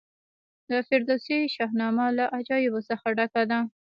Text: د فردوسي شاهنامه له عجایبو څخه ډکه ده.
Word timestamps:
د 0.69 0.71
فردوسي 0.87 1.39
شاهنامه 1.55 2.05
له 2.17 2.25
عجایبو 2.37 2.79
څخه 2.89 3.07
ډکه 3.17 3.43
ده. 3.51 3.59